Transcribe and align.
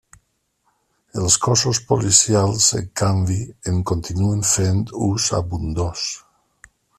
Els 1.23 1.35
cossos 1.47 1.81
policials, 1.91 2.69
en 2.79 2.87
canvi, 3.03 3.37
en 3.73 3.85
continuen 3.93 4.43
fent 4.53 4.83
ús 5.11 5.29
abundós. 5.43 6.09